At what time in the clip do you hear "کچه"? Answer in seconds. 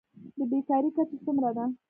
0.95-1.17